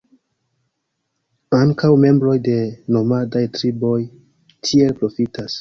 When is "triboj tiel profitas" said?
3.59-5.49